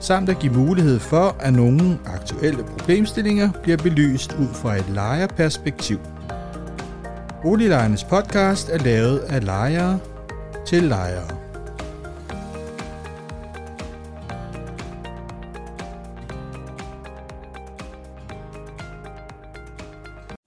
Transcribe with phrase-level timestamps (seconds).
[0.00, 5.98] samt at give mulighed for, at nogle aktuelle problemstillinger bliver belyst ud fra et lejerperspektiv.
[7.42, 9.98] Boliglejernes podcast er lavet af lejere
[10.66, 11.38] til lejere.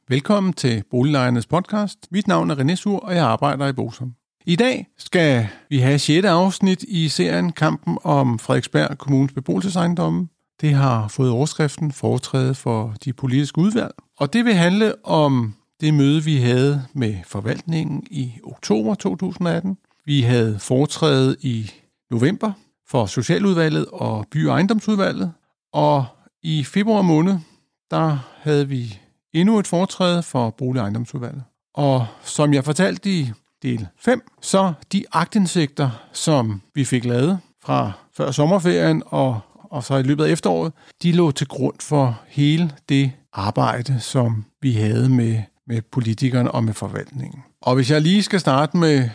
[0.10, 1.98] Velkommen til Boliglejernes podcast.
[2.12, 4.21] Mit navn er René Sur, og jeg arbejder i Bosom.
[4.46, 6.26] I dag skal vi have 6.
[6.26, 10.28] afsnit i serien Kampen om Frederiksberg Kommunes beboelsesejendomme.
[10.62, 13.92] Det har fået overskriften Foretræde for de politiske udvalg.
[14.18, 19.78] Og det vil handle om det møde, vi havde med forvaltningen i oktober 2018.
[20.06, 21.72] Vi havde foretræde i
[22.12, 22.52] november
[22.88, 25.32] for Socialudvalget og By- og Ejendomsudvalget.
[25.74, 26.06] Og
[26.44, 27.38] i februar måned,
[27.92, 29.00] der havde vi
[29.34, 31.44] endnu et foretræde for Bolig- og Ejendomsudvalget.
[31.74, 33.32] Og som jeg fortalte i
[33.64, 34.22] del 5.
[34.42, 40.26] Så de agtindsigter, som vi fik lavet fra før sommerferien og, og så i løbet
[40.26, 45.82] af efteråret, de lå til grund for hele det arbejde, som vi havde med, med
[45.82, 47.44] politikerne og med forvaltningen.
[47.62, 49.10] Og hvis jeg lige skal starte med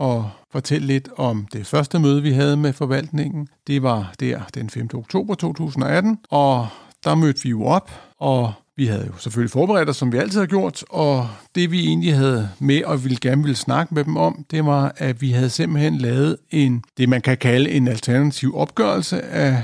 [0.00, 3.48] at fortælle lidt om det første møde, vi havde med forvaltningen.
[3.66, 4.88] Det var der den 5.
[4.94, 6.68] oktober 2018, og
[7.04, 10.40] der mødte vi jo op, og vi havde jo selvfølgelig forberedt os, som vi altid
[10.40, 14.16] har gjort, og det vi egentlig havde med og ville gerne ville snakke med dem
[14.16, 18.56] om, det var, at vi havde simpelthen lavet en, det man kan kalde en alternativ
[18.56, 19.62] opgørelse af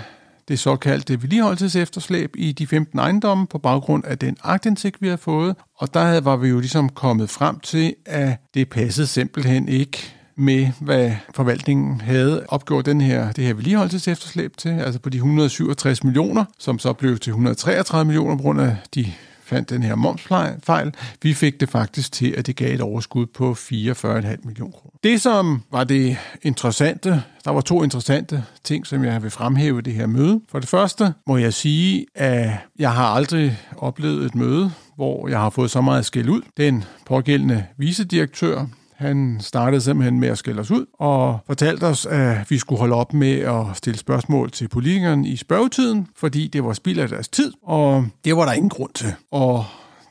[0.48, 5.56] det såkaldte vedligeholdelsesefterslæb i de 15 ejendomme på baggrund af den agtindsigt, vi havde fået.
[5.76, 10.69] Og der var vi jo ligesom kommet frem til, at det passede simpelthen ikke med,
[10.81, 16.45] hvad forvaltningen havde opgjort den her, det her vedligeholdelsesefterslæb til, altså på de 167 millioner,
[16.59, 19.13] som så blev til 133 millioner på grund af de
[19.47, 20.95] fandt den her momsfejl.
[21.23, 24.97] Vi fik det faktisk til, at det gav et overskud på 44,5 millioner kroner.
[25.05, 29.93] Det, som var det interessante, der var to interessante ting, som jeg vil fremhæve det
[29.93, 30.41] her møde.
[30.49, 35.41] For det første må jeg sige, at jeg har aldrig oplevet et møde, hvor jeg
[35.41, 36.43] har fået så meget skæld ud.
[36.57, 42.51] Den pågældende vicedirektør han startede simpelthen med at skælde os ud og fortalte os, at
[42.51, 46.73] vi skulle holde op med at stille spørgsmål til politikerne i spørgetiden, fordi det var
[46.73, 49.15] spild af deres tid, og det var der ingen grund til.
[49.31, 49.65] Og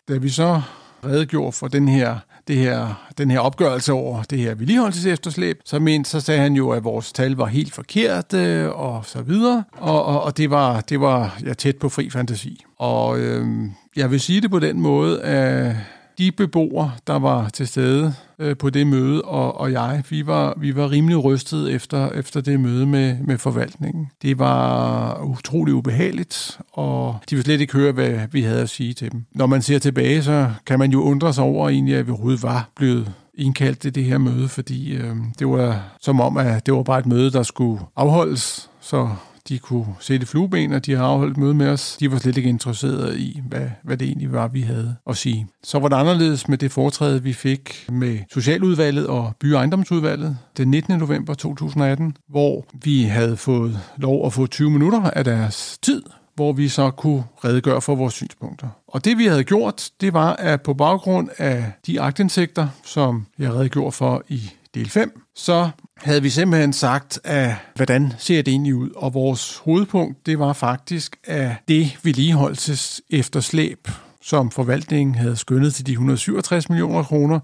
[0.07, 0.61] da vi så
[1.05, 6.09] redegjorde for den her det her, den her opgørelse over det her vedligeholdelsesefterslæb, så, mente,
[6.09, 10.05] så sagde han jo, at vores tal var helt forkerte øh, og så videre, og,
[10.05, 12.63] og, og det var, det var ja, tæt på fri fantasi.
[12.77, 15.75] Og øhm, jeg vil sige det på den måde, at
[16.17, 20.53] de beboere, der var til stede øh, på det møde, og, og jeg, vi var,
[20.57, 24.07] vi var rimelig rystet efter, efter det møde med, med forvaltningen.
[24.21, 28.93] Det var utrolig ubehageligt, og de ville slet ikke høre, hvad vi havde at sige
[28.93, 29.25] til dem.
[29.31, 32.43] Når man ser tilbage, så kan man jo undre sig over egentlig, at vi overhovedet
[32.43, 36.73] var blevet indkaldt til det her møde, fordi øh, det var som om, at det
[36.73, 39.09] var bare et møde, der skulle afholdes, så
[39.49, 41.97] de kunne sætte flueben, og de har afholdt møde med os.
[41.99, 45.47] De var slet ikke interesserede i, hvad, hvad det egentlig var, vi havde at sige.
[45.63, 50.37] Så var det anderledes med det foretræde, vi fik med Socialudvalget og By- og Ejendomsudvalget
[50.57, 50.97] den 19.
[50.97, 56.03] november 2018, hvor vi havde fået lov at få 20 minutter af deres tid
[56.35, 58.67] hvor vi så kunne redegøre for vores synspunkter.
[58.87, 63.53] Og det vi havde gjort, det var, at på baggrund af de agtindsigter, som jeg
[63.53, 68.75] redegjorde for i del 5, så havde vi simpelthen sagt, at hvordan ser det egentlig
[68.75, 68.89] ud?
[68.95, 73.87] Og vores hovedpunkt, det var faktisk, at det vedligeholdelses efterslæb,
[74.21, 77.39] som forvaltningen havde skyndet til de 167 millioner kroner,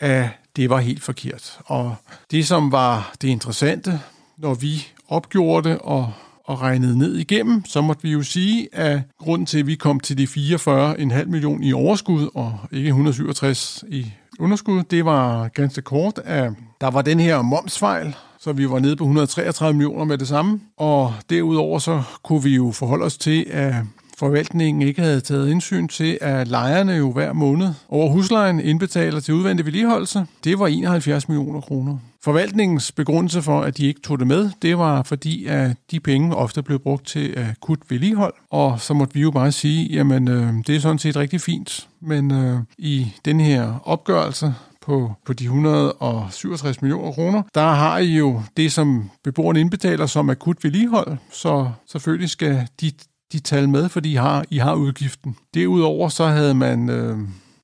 [0.00, 1.58] at det var helt forkert.
[1.66, 1.96] Og
[2.30, 4.00] det, som var det interessante,
[4.38, 6.12] når vi opgjorde det og
[6.44, 10.00] og regnede ned igennem, så måtte vi jo sige, at grunden til, at vi kom
[10.00, 16.18] til de 44,5 millioner i overskud og ikke 167 i underskud, det var ganske kort,
[16.24, 20.28] at der var den her momsfejl, så vi var nede på 133 millioner med det
[20.28, 20.60] samme.
[20.76, 23.74] Og derudover så kunne vi jo forholde os til, at
[24.18, 29.34] forvaltningen ikke havde taget indsyn til, at lejerne jo hver måned over huslejen indbetaler til
[29.34, 30.26] udvendig vedligeholdelse.
[30.44, 31.98] Det var 71 millioner kroner.
[32.24, 36.36] Forvaltningens begrundelse for, at de ikke tog det med, det var fordi, at de penge
[36.36, 40.52] ofte blev brugt til akut vedligehold, og så måtte vi jo bare sige, jamen øh,
[40.66, 45.44] det er sådan set rigtig fint, men øh, i den her opgørelse på, på de
[45.44, 51.70] 167 millioner kroner, der har I jo det, som beboerne indbetaler som akut vedligehold, så
[51.86, 52.92] selvfølgelig skal de,
[53.34, 55.36] de tal med, fordi I har, I har udgiften.
[55.54, 57.18] Derudover så havde man øh,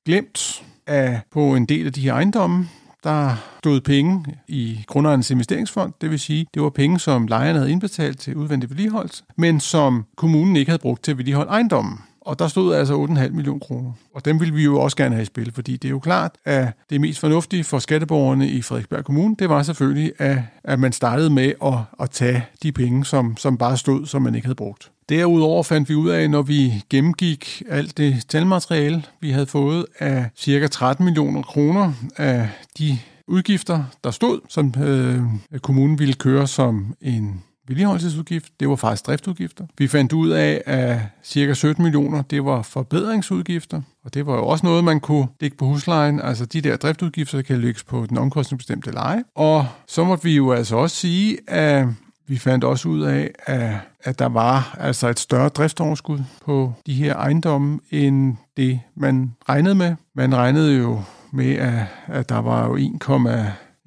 [0.05, 2.67] glemt at på en del af de her ejendomme,
[3.03, 7.71] der stod penge i grundejernes investeringsfond, det vil sige, det var penge, som lejerne havde
[7.71, 11.99] indbetalt til udvendig vedligeholdelse, men som kommunen ikke havde brugt til at vedligeholde ejendommen.
[12.21, 13.91] Og der stod altså 8,5 millioner kroner.
[14.15, 16.31] Og dem vil vi jo også gerne have i spil, fordi det er jo klart,
[16.45, 20.91] at det mest fornuftige for skatteborgerne i Frederiksberg Kommune, det var selvfølgelig, at, at man
[20.91, 24.55] startede med at, at tage de penge, som, som bare stod, som man ikke havde
[24.55, 24.91] brugt.
[25.11, 30.29] Derudover fandt vi ud af, når vi gennemgik alt det talmateriale, vi havde fået af
[30.35, 32.97] cirka 13 millioner kroner af de
[33.27, 35.19] udgifter, der stod, som øh,
[35.61, 39.65] kommunen ville køre som en vedligeholdelsesudgift, det var faktisk driftudgifter.
[39.77, 44.47] Vi fandt ud af, at cirka 17 millioner, det var forbedringsudgifter, og det var jo
[44.47, 46.21] også noget, man kunne lægge på huslejen.
[46.21, 49.23] Altså de der driftudgifter kan lægges på den omkostningsbestemte leje.
[49.35, 51.87] Og så måtte vi jo altså også sige, at
[52.31, 53.73] vi fandt også ud af, at,
[54.03, 59.75] at der var altså et større driftsoverskud på de her ejendomme, end det man regnede
[59.75, 59.95] med.
[60.15, 61.01] Man regnede jo
[61.31, 62.75] med, at, at der var jo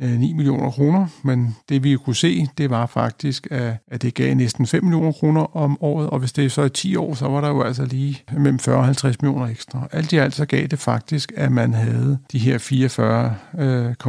[0.03, 4.15] Øh, 9 millioner kroner, men det vi kunne se, det var faktisk, at, at det
[4.15, 7.29] gav næsten 5 millioner kroner om året, og hvis det så er 10 år, så
[7.29, 9.89] var der jo altså lige mellem 40 og 50 millioner ekstra.
[9.93, 12.59] Alt i alt så gav det faktisk, at man havde de her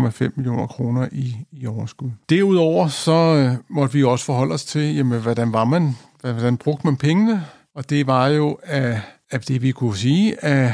[0.10, 2.10] 44,5 øh, millioner kroner i, i overskud.
[2.30, 6.88] Derudover så øh, måtte vi også forholde os til, jamen, hvordan var man, hvordan brugte
[6.88, 7.46] man pengene,
[7.76, 8.98] og det var jo, at,
[9.32, 10.72] at det vi kunne sige, at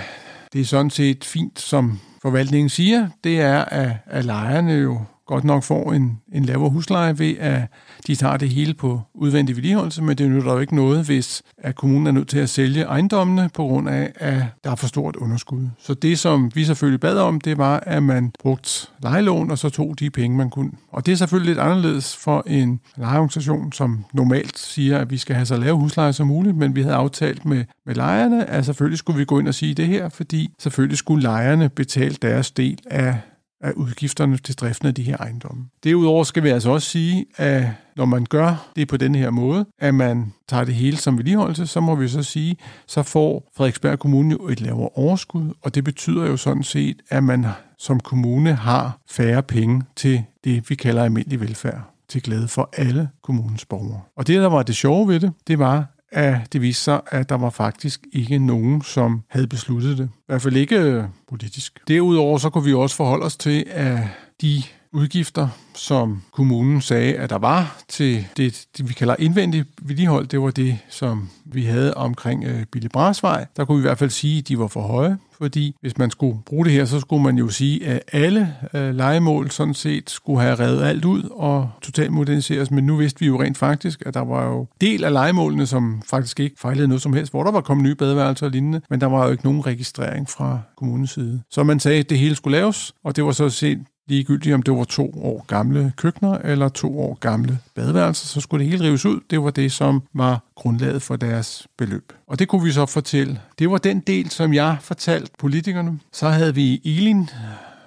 [0.54, 5.02] det er sådan set fint, som forvaltningen siger, det er, at, at lejerne jo
[5.32, 7.62] godt nok får en, en lavere husleje ved, at
[8.08, 11.76] de tager det hele på udvendig vedligeholdelse, men det nytter jo ikke noget, hvis at
[11.76, 15.16] kommunen er nødt til at sælge ejendommene på grund af, at der er for stort
[15.16, 15.68] underskud.
[15.80, 19.70] Så det, som vi selvfølgelig bad om, det var, at man brugte lejelån, og så
[19.70, 20.72] tog de penge, man kunne.
[20.92, 25.36] Og det er selvfølgelig lidt anderledes for en lejeorganisation, som normalt siger, at vi skal
[25.36, 29.00] have så lave husleje som muligt, men vi havde aftalt med, med lejerne, at selvfølgelig
[29.00, 32.80] skulle vi gå ind og sige det her, fordi selvfølgelig skulle lejerne betale deres del
[32.86, 33.16] af
[33.62, 35.66] af udgifterne til driften af de her ejendomme.
[35.84, 37.66] Derudover skal vi altså også sige, at
[37.96, 41.68] når man gør det på den her måde, at man tager det hele som vedligeholdelse,
[41.68, 45.84] så må vi så sige, så får Frederiksberg Kommune jo et lavere overskud, og det
[45.84, 47.46] betyder jo sådan set, at man
[47.78, 53.10] som kommune har færre penge til det, vi kalder almindelig velfærd til glæde for alle
[53.22, 54.02] kommunens borgere.
[54.16, 57.30] Og det, der var det sjove ved det, det var, at det viste sig, at
[57.30, 60.10] der var faktisk ikke nogen, som havde besluttet det.
[60.14, 61.80] I hvert fald ikke øh, politisk.
[61.88, 64.00] Derudover så kunne vi også forholde os til, at
[64.42, 70.28] de udgifter, som kommunen sagde, at der var til det, det vi kalder indvendigt vedligehold,
[70.28, 73.46] det var det, som vi havde omkring øh, Bille Brasvej.
[73.58, 76.12] Der kunne vi i hvert fald sige, at de var for høje, fordi hvis man
[76.12, 80.10] skulle bruge det her, så skulle man jo sige, at alle øh, legemål sådan set
[80.10, 84.04] skulle have revet alt ud og totalt moderniseres, men nu vidste vi jo rent faktisk,
[84.06, 87.44] at der var jo del af legemålene, som faktisk ikke fejlede noget som helst, hvor
[87.44, 90.60] der var kommet nye badeværelser og lignende, men der var jo ikke nogen registrering fra
[90.78, 91.42] kommunens side.
[91.50, 93.80] Så man sagde, at det hele skulle laves, og det var så set
[94.12, 98.64] ligegyldigt om det var to år gamle køkkener eller to år gamle badeværelser, så skulle
[98.64, 99.20] det hele rives ud.
[99.30, 102.14] Det var det, som var grundlaget for deres beløb.
[102.28, 103.40] Og det kunne vi så fortælle.
[103.60, 106.00] Det var den del, som jeg fortalte politikerne.
[106.14, 107.30] Så havde vi Elin,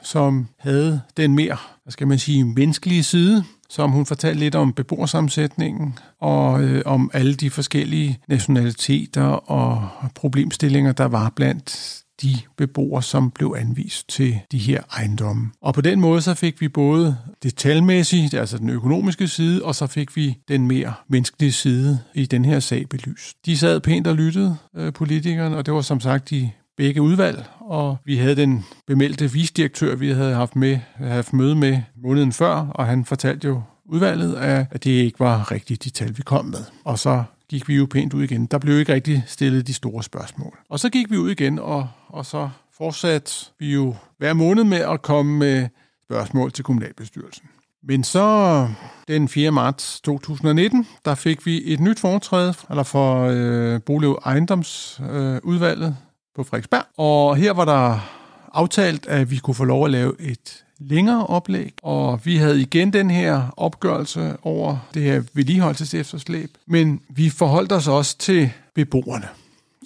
[0.03, 4.73] som havde den mere, hvad skal man sige, menneskelige side, som hun fortalte lidt om
[4.73, 13.03] beboersammensætningen og øh, om alle de forskellige nationaliteter og problemstillinger, der var blandt de beboere,
[13.03, 15.51] som blev anvist til de her ejendomme.
[15.61, 19.75] Og på den måde så fik vi både det talmæssige, altså den økonomiske side, og
[19.75, 23.37] så fik vi den mere menneskelige side i den her sag belyst.
[23.47, 27.45] De sad pænt og lyttede, øh, politikerne, og det var som sagt de begge udvalg,
[27.61, 32.55] og vi havde den bemeldte visdirektør, vi havde haft, med, haft møde med måneden før,
[32.55, 36.65] og han fortalte jo udvalget, at det ikke var rigtigt de tal, vi kom med.
[36.85, 38.47] Og så gik vi jo pænt ud igen.
[38.47, 40.59] Der blev ikke rigtig stillet de store spørgsmål.
[40.69, 44.79] Og så gik vi ud igen, og, og så fortsatte vi jo hver måned med
[44.79, 45.69] at komme med
[46.05, 47.47] spørgsmål til kommunalbestyrelsen.
[47.83, 48.69] Men så
[49.09, 49.51] den 4.
[49.51, 55.95] marts 2019, der fik vi et nyt foretræde eller for øh, Bolig- ejendomsudvalget øh,
[56.37, 56.85] på Frederiksberg.
[56.97, 57.99] Og her var der
[58.53, 62.93] aftalt, at vi kunne få lov at lave et længere oplæg, og vi havde igen
[62.93, 69.29] den her opgørelse over det her vedligeholdelsesefterslæb, men vi forholdt os også til beboerne.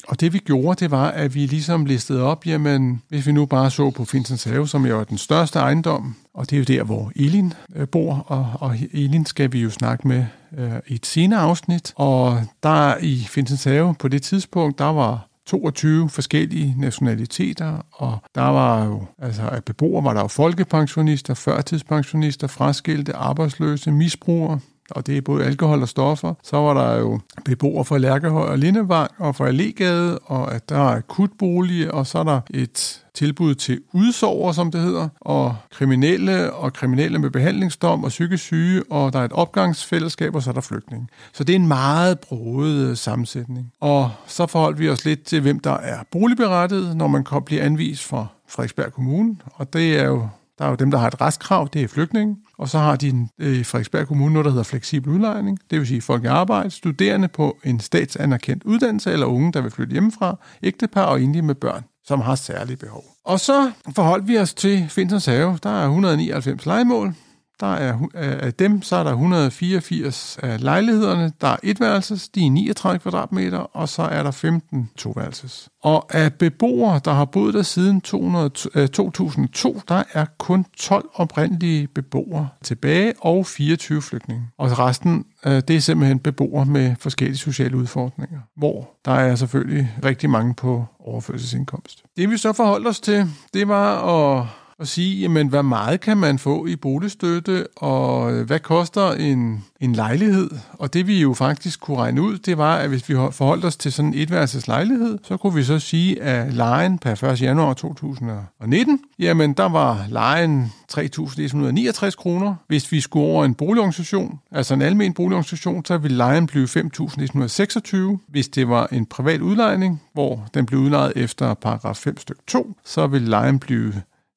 [0.09, 3.47] Og det vi gjorde, det var, at vi ligesom listede op, jamen, hvis vi nu
[3.47, 6.65] bare så på Finsens Have, som jo er den største ejendom, og det er jo
[6.65, 10.25] der, hvor Elin øh, bor, og, og Elin skal vi jo snakke med
[10.59, 11.93] øh, i et senere afsnit.
[11.97, 18.43] Og der i Finsens Have på det tidspunkt, der var 22 forskellige nationaliteter, og der
[18.49, 25.17] var jo, altså af beboere var der jo folkepensionister, førtidspensionister, fraskilte, arbejdsløse, misbrugere, og det
[25.17, 26.35] er både alkohol og stoffer.
[26.43, 30.77] Så var der jo beboere fra Lærkehøj og Lindevang og fra Allegade, og at der
[30.77, 36.53] er akutbolig, og så er der et tilbud til udsover, som det hedder, og kriminelle
[36.53, 40.55] og kriminelle med behandlingsdom og psykisk syge, og der er et opgangsfællesskab, og så er
[40.55, 41.11] der flygtning.
[41.33, 43.73] Så det er en meget broet øh, sammensætning.
[43.81, 48.05] Og så forholdt vi os lidt til, hvem der er boligberettet, når man bliver anvist
[48.05, 51.69] fra Frederiksberg Kommune, og det er jo der er jo dem, der har et restkrav,
[51.73, 52.37] det er flygtninge.
[52.59, 55.59] Og så har de øh, i Frederiksberg Kommune noget, der hedder fleksibel udlejning.
[55.71, 59.71] Det vil sige folk i arbejde, studerende på en statsanerkendt uddannelse, eller unge, der vil
[59.71, 63.05] flytte hjemmefra, ægtepar og enlige med børn, som har særlige behov.
[63.25, 65.59] Og så forholdt vi os til Finsens Have.
[65.63, 67.15] Der er 199 legemål.
[67.61, 72.51] Der er, af dem så er der 184 af lejlighederne, der er etværelses, de er
[72.51, 75.69] 39 kvadratmeter, og så er der 15 toværelses.
[75.83, 78.51] Og af beboere, der har boet der siden 200,
[78.89, 84.49] 2002, øh, der er kun 12 oprindelige beboere tilbage og 24 flygtninge.
[84.59, 89.91] Og resten, øh, det er simpelthen beboere med forskellige sociale udfordringer, hvor der er selvfølgelig
[90.05, 92.03] rigtig mange på overførselsindkomst.
[92.17, 94.47] Det vi så forholdt os til, det var at
[94.79, 99.65] og sige, jamen, hvad meget kan man få i boligstøtte, og øh, hvad koster en,
[99.81, 100.51] en lejlighed?
[100.73, 103.77] Og det vi jo faktisk kunne regne ud, det var, at hvis vi forholdt os
[103.77, 107.43] til sådan en etværelses lejlighed, så kunne vi så sige, at lejen per 1.
[107.43, 112.55] januar 2019, jamen der var lejen 3.169 kroner.
[112.67, 117.97] Hvis vi skulle over en boligorganisation, altså en almen boligorganisation, så ville lejen blive 5.126.
[118.29, 122.75] Hvis det var en privat udlejning, hvor den blev udlejet efter paragraf 5 stykke 2,
[122.85, 123.93] så ville lejen blive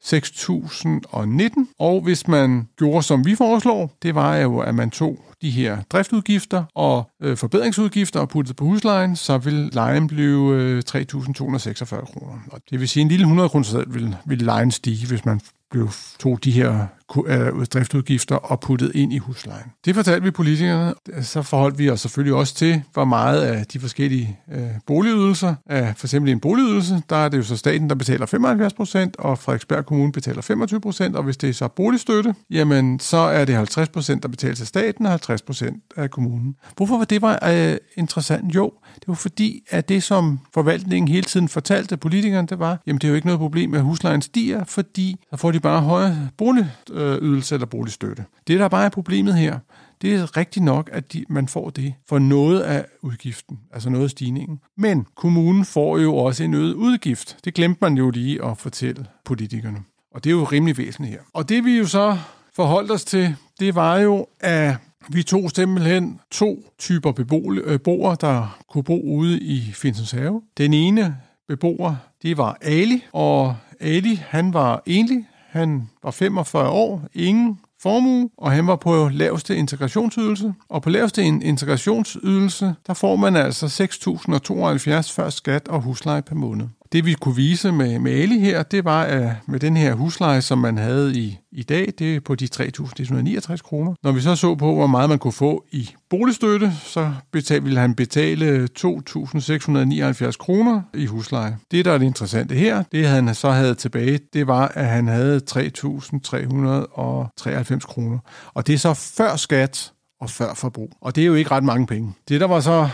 [0.05, 1.75] 6.019.
[1.79, 5.77] Og hvis man gjorde, som vi foreslår, det var jo, at man tog de her
[5.91, 12.39] driftudgifter og øh, forbedringsudgifter og puttede på huslejen, så vil lejen blive øh, 3.246 kroner.
[12.51, 15.89] Og det vil sige, en lille 100 kroner vil, vil lejen stige, hvis man blev,
[16.19, 16.87] tog de her
[17.25, 19.65] øh, driftudgifter og puttet ind i huslejen.
[19.85, 20.93] Det fortalte vi politikerne.
[21.21, 25.93] Så forholdt vi os selvfølgelig også til, hvor meget af de forskellige øh, boligydelser, af
[25.97, 29.37] for eksempel en boligydelse, der er det jo så staten, der betaler 75 procent, og
[29.37, 33.55] Frederiksberg Kommune betaler 25 procent, og hvis det er så boligstøtte, jamen så er det
[33.55, 36.55] 50 procent, der betales af staten, og 50 procent af kommunen.
[36.77, 38.55] Hvorfor var det var øh, interessant?
[38.55, 42.97] Jo, det var fordi, at det, som forvaltningen hele tiden fortalte politikerne, det var, jamen
[42.99, 46.30] det er jo ikke noget problem, at huslejen stiger, fordi så får de bare høje
[46.38, 48.25] boligydelse øh, eller boligstøtte.
[48.48, 49.60] Det, der bare er problemet her,
[50.01, 54.03] det er rigtigt nok, at de, man får det for noget af udgiften, altså noget
[54.03, 54.60] af stigningen.
[54.77, 57.38] Men kommunen får jo også en øget udgift.
[57.46, 59.80] Det glemte man jo lige at fortælle politikerne.
[60.12, 61.22] Og det er jo rimelig væsentligt her.
[61.34, 62.18] Og det vi jo så
[62.56, 64.75] forholdt os til, det var jo, at
[65.10, 70.41] vi tog simpelthen to typer beboere, øh, der kunne bo ude i Finsens Have.
[70.58, 75.25] Den ene beboer, det var Ali, og Ali, han var enlig.
[75.51, 80.53] Han var 45 år, ingen formue, og han var på laveste integrationsydelse.
[80.70, 86.67] Og på laveste integrationsydelse, der får man altså 6.072 før skat og husleje per måned.
[86.91, 90.41] Det vi kunne vise med, med Ali her, det var at med den her husleje,
[90.41, 93.93] som man havde i, i dag, det er på de 3.169 kroner.
[94.03, 97.79] Når vi så så på, hvor meget man kunne få i boligstøtte, så betal, ville
[97.79, 101.57] han betale 2.679 kroner i husleje.
[101.71, 105.07] Det, der er det interessante her, det han så havde tilbage, det var, at han
[105.07, 108.19] havde 3.393 kroner.
[108.53, 110.91] Og det er så før skat og før forbrug.
[111.01, 112.13] Og det er jo ikke ret mange penge.
[112.29, 112.89] Det, der var så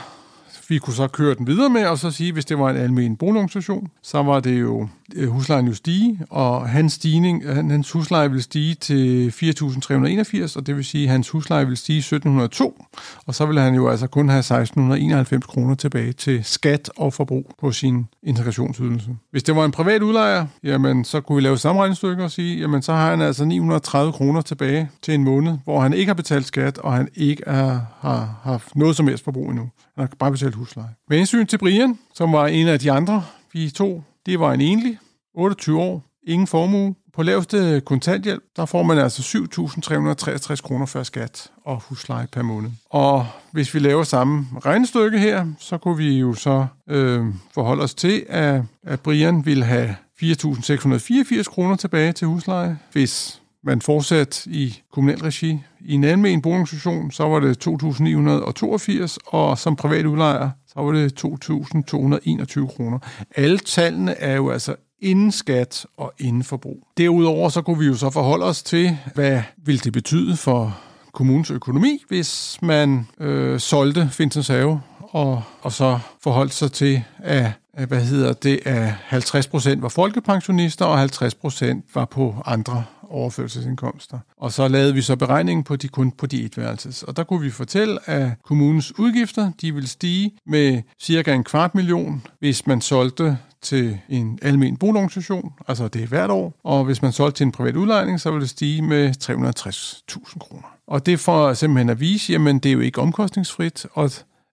[0.70, 3.18] vi kunne så køre den videre med, og så sige, hvis det var en almen
[3.18, 8.32] boligorganisation, så var det jo Øh, huslejen jo stige, og hans, stigning, øh, hans husleje
[8.32, 12.86] vil stige til 4.381, og det vil sige, at hans husleje vil stige 1.702,
[13.26, 17.52] og så vil han jo altså kun have 1.691 kroner tilbage til skat og forbrug
[17.60, 19.10] på sin integrationsydelse.
[19.32, 22.60] Hvis det var en privat udlejer, jamen så kunne vi lave samme regnestykke og sige,
[22.60, 26.14] jamen så har han altså 930 kroner tilbage til en måned, hvor han ikke har
[26.14, 29.70] betalt skat, og han ikke er, har haft noget som helst forbrug endnu.
[29.96, 30.90] Han har bare betalt husleje.
[31.10, 33.24] Med hensyn til Brian, som var en af de andre,
[33.54, 34.98] vi to, det var en enlig,
[35.34, 36.96] 28 år, ingen formue.
[37.13, 42.69] På laveste kontanthjælp, der får man altså 7.363 kroner før skat og husleje per måned.
[42.89, 47.93] Og hvis vi laver samme regnestykke her, så kunne vi jo så øh, forholde os
[47.96, 54.79] til, at, at Brian ville have 4.684 kroner tilbage til husleje, hvis man fortsat i
[54.93, 55.60] kommunal regi.
[55.79, 61.25] I en almen boligorganisation, så var det 2.982, og som privat udlejer, så var det
[61.25, 63.00] 2.221 kroner.
[63.36, 66.88] Alle tallene er jo altså inden skat og inden forbrug.
[66.98, 70.79] Derudover så kunne vi jo så forholde os til, hvad vil det betyde for
[71.13, 77.51] kommunens økonomi, hvis man øh, solgte Finsens Have og, og så forholdt sig til, at
[77.86, 84.19] hvad hedder det, at 50 procent var folkepensionister, og 50 procent var på andre overførselsindkomster.
[84.38, 87.03] Og så lavede vi så beregningen på de kun på de etværelses.
[87.03, 91.75] Og der kunne vi fortælle, at kommunens udgifter, de vil stige med cirka en kvart
[91.75, 97.01] million, hvis man solgte til en almen boligorganisation, altså det er hvert år, og hvis
[97.01, 100.77] man solgte til en privat udlejning, så vil det stige med 360.000 kroner.
[100.88, 104.12] Og det for simpelthen at vise, jamen det er jo ikke omkostningsfrit, og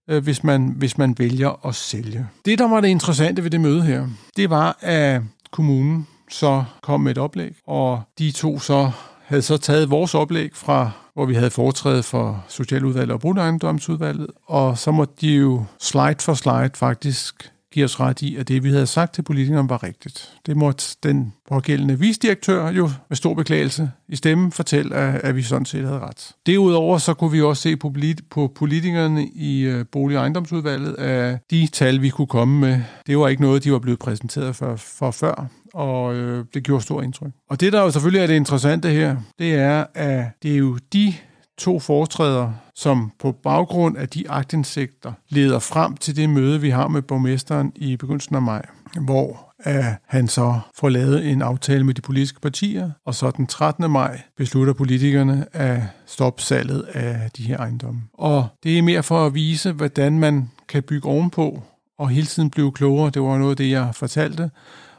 [0.08, 2.26] øh, hvis, man, hvis man vælger at sælge.
[2.44, 4.06] Det, der var det interessante ved det møde her,
[4.36, 8.90] det var, at kommunen så kom med et oplæg, og de to så
[9.24, 14.78] havde så taget vores oplæg fra, hvor vi havde foretrædet for Socialudvalget og Brugtejendomsudvalget, og
[14.78, 18.70] så måtte de jo slide for slide faktisk give os ret i, at det, vi
[18.70, 20.32] havde sagt til politikerne, var rigtigt.
[20.46, 25.42] Det måtte den pågældende visdirektør jo med stor beklagelse i stemmen fortælle, at, at vi
[25.42, 26.32] sådan set havde ret.
[26.46, 27.94] Derudover så kunne vi også se på,
[28.30, 33.18] på politikerne i øh, Bolig- og Ejendomsudvalget, at de tal, vi kunne komme med, det
[33.18, 37.02] var ikke noget, de var blevet præsenteret for, for før og øh, det gjorde stor
[37.02, 37.30] indtryk.
[37.50, 40.78] Og det, der jo selvfølgelig er det interessante her, det er, at det er jo
[40.92, 41.14] de
[41.58, 46.88] to foretræder, som på baggrund af de agtindsigter leder frem til det møde, vi har
[46.88, 48.66] med borgmesteren i begyndelsen af maj,
[49.00, 53.46] hvor at han så får lavet en aftale med de politiske partier, og så den
[53.46, 53.90] 13.
[53.90, 58.02] maj beslutter politikerne at stoppe salget af de her ejendomme.
[58.14, 61.62] Og det er mere for at vise, hvordan man kan bygge ovenpå
[61.98, 63.10] og hele tiden blive klogere.
[63.10, 64.50] Det var noget af det, jeg fortalte.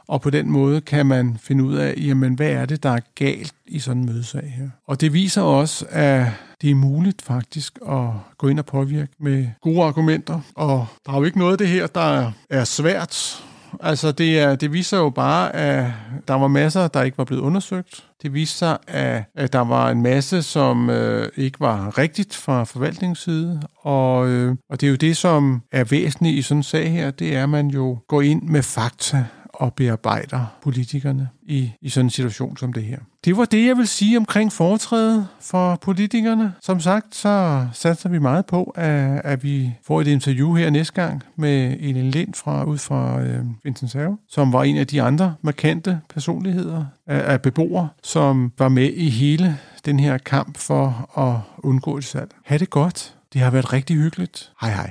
[0.08, 3.00] Og på den måde kan man finde ud af, jamen, hvad er det, der er
[3.14, 4.68] galt i sådan en mødesag her.
[4.86, 6.26] Og det viser også, at
[6.62, 8.08] det er muligt faktisk at
[8.38, 10.40] gå ind og påvirke med gode argumenter.
[10.54, 13.42] Og der er jo ikke noget af det her, der er svært.
[13.80, 15.92] Altså det, er, det viser jo bare, at
[16.28, 18.04] der var masser, der ikke var blevet undersøgt.
[18.22, 22.64] Det viser sig, at, at der var en masse, som øh, ikke var rigtigt fra
[22.64, 23.62] forvaltningsside.
[23.76, 27.10] Og, øh, og det er jo det, som er væsentligt i sådan en sag her,
[27.10, 29.24] det er, at man jo går ind med fakta
[29.56, 32.98] og bearbejder politikerne i, i sådan en situation som det her.
[33.24, 36.52] Det var det, jeg vil sige omkring foretrædet for politikerne.
[36.60, 40.94] Som sagt, så satser vi meget på, at, at vi får et interview her næste
[40.94, 45.34] gang med Elin Lind fra, ud fra øh, Vincentserve, som var en af de andre
[45.42, 51.40] markante personligheder af, af beboere, som var med i hele den her kamp for at
[51.58, 52.30] undgå et salg.
[52.44, 53.14] Ha' det godt.
[53.32, 54.52] Det har været rigtig hyggeligt.
[54.60, 54.90] Hej hej.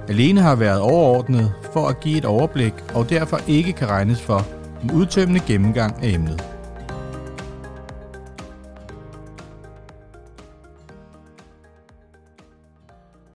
[0.11, 4.45] alene har været overordnet for at give et overblik og derfor ikke kan regnes for
[4.83, 6.50] en udtømmende gennemgang af emnet.